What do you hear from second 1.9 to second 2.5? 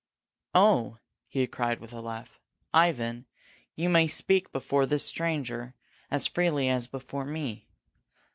a laugh.